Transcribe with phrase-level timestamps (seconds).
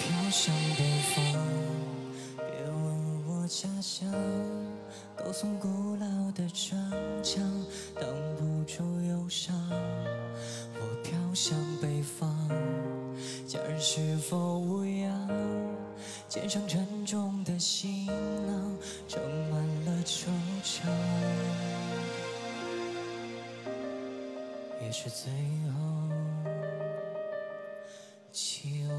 [0.00, 1.16] 飘向北方，
[2.36, 2.76] 别问
[3.26, 4.10] 我家乡。
[5.16, 6.78] 高耸古老的城
[7.22, 7.42] 墙，
[7.94, 8.04] 挡
[8.36, 9.54] 不住忧伤。
[10.74, 12.30] 我飘向北方，
[13.46, 15.28] 家人是否无恙？
[16.28, 18.76] 肩上沉重的行囊，
[19.08, 19.22] 盛
[24.84, 25.32] 也是最
[25.72, 25.80] 后
[28.30, 28.94] 期望。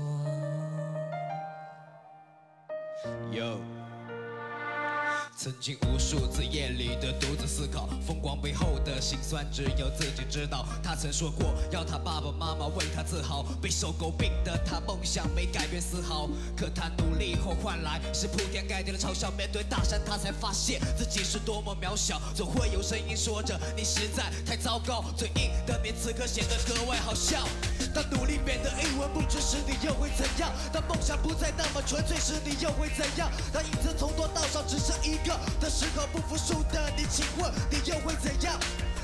[5.38, 10.66] 曾经无数次夜里的独自思考，风光背后的辛酸只有自己知道。
[10.82, 16.30] 他曾说过要他爸爸妈妈为他自豪，备受诟病的他梦想没改变丝毫。
[16.56, 22.22] 可他努力后换来是铺天盖地的嘲笑，面对大山他才发现自己是多么渺小。
[22.34, 27.46] 总会有声音说着你实在太糟糕，嘴硬的你此刻显得格外好笑。
[27.94, 30.52] 当努力变得一文不值时，你又会怎样？
[30.72, 33.30] 当梦想不再那么纯粹时，你又会怎样？
[33.52, 38.54] 当影子从多到少只剩一个的时候，不服输的你，请问你又会怎样？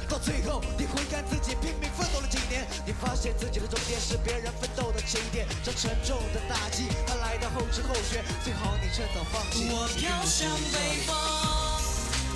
[0.07, 5.47] 到最后，你回看自己拼命奋斗了几年，你发现自己的终点是别人奋斗的起点。
[5.63, 9.69] 这沉重的打击，它来的后知后觉，最好你趁早放弃。
[9.71, 11.15] 我飘向北方，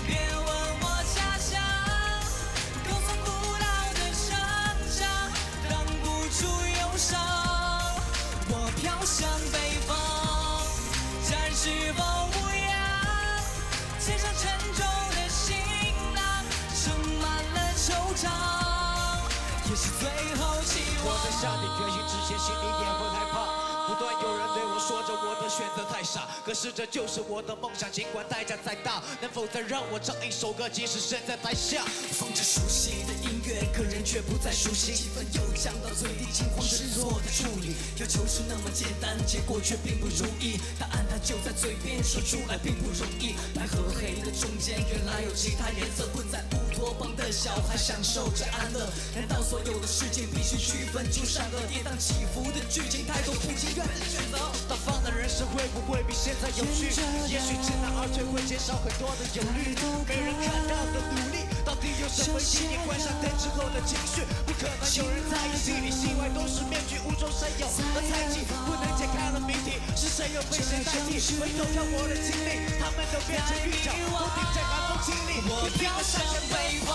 [0.08, 0.48] 别问
[0.82, 1.62] 我家乡。
[2.88, 4.32] 高耸古老的城
[4.96, 5.06] 墙，
[5.70, 6.48] 挡不住
[6.80, 7.12] 忧伤。
[8.48, 9.94] 我飘向北方，
[11.30, 12.25] 家人是否无恙？
[14.06, 15.58] 肩上沉重的行
[16.14, 16.22] 囊，
[16.76, 18.30] 盛满了惆怅，
[19.68, 21.10] 也是最后期望。
[21.10, 23.66] 我在下定决心之前，心里也会害怕。
[23.88, 31.82] 不断有人对我说着我的选择太傻，可是这就是我的梦想，尽管代价再大，能否再让我唱一首歌，即使身在台下？
[32.12, 33.35] 放着熟悉的音
[33.86, 37.76] 人却不再熟悉，气氛又降到最低，惊慌失措的处理。
[38.00, 40.60] 要求是那么简单，结果却并不如意。
[40.80, 43.36] 答案它就在嘴边，说出来并不容易。
[43.54, 46.06] 白和黑的中间，原来有其他颜色。
[46.16, 51.60] 混在乌托邦的小孩享受着安乐，难道所有的事情必须区分出善恶？
[51.68, 54.38] 跌宕起伏的剧情，太多不情愿的选择。
[54.70, 56.88] 大方的人生会不会比现在有趣？
[57.28, 59.76] 也许知难而退会减少很多的忧虑。
[60.08, 62.78] 没人看到的努力，到底有什么意义？
[62.86, 65.58] 关上灯之后的情绪，不可能有人在意。
[65.58, 71.18] 戏里戏外都是面具，无中生有和猜忌，不能解开的谜题，是谁又被谁代替？
[71.42, 75.42] 回头看我的经历，他们都变成预兆，都停在寒风清里。
[75.50, 76.22] 我飘向
[76.54, 76.94] 北方，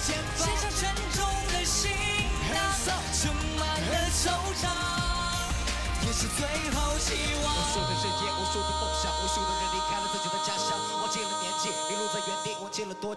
[0.00, 0.80] 前方肩上沉
[1.12, 1.18] 重
[1.52, 1.90] 的行
[2.54, 2.56] 囊
[3.12, 4.30] 盛满了惆
[4.62, 4.64] 怅，
[6.06, 7.57] 也是最后期望。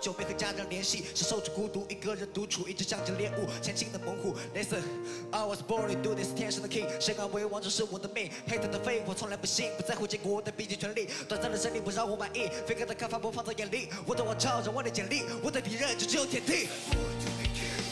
[0.02, 4.36] 久没和家人联系，是受着孤独，一个人独处，一直像只猎物，前进的猛虎。
[4.56, 4.82] Listen,
[5.30, 8.32] I was born to do this，天生的 king，生而为王，这是我的命。
[8.48, 11.08] 黑特的废我从来不信，不在乎结果，但毕竟权力。
[11.30, 16.68] 短暂的胜利不让我满意，飞哥的看法不放在眼里，我的王朝，让我的简历，我的敌人就只有天地。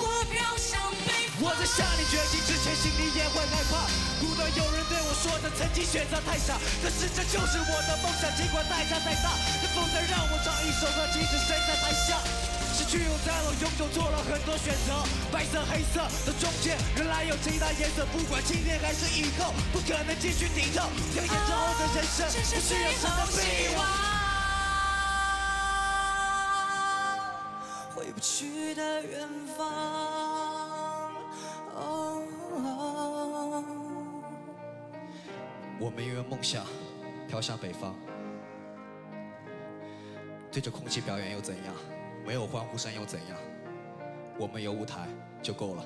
[0.02, 3.86] 我飘向北方，我在下定决心之前，心里也会害怕。
[4.20, 12.22] 不断有人对我说着曾经选择太傻，可是这就是我的梦想，尽管代价再大，能否再让我唱一首歌，即使身在台下。
[12.72, 18.06] 失去又在了，拥有做了很多选择，白色、黑色的中间，原来有其他颜色。
[18.14, 20.88] 不管今天还是以后，不可能继续低头。
[21.14, 23.78] 表演之后的人生，不需要什么臂膀。
[27.96, 29.28] 回不去的远
[29.58, 29.66] 方。
[31.76, 32.22] 哦
[35.82, 36.66] 我们因为梦想
[37.28, 37.96] 飘向北方，
[40.52, 41.76] 对着空气表演又怎样？
[42.26, 43.38] 没有欢呼声又怎样？
[44.38, 45.08] 我们有舞台
[45.42, 45.86] 就够了。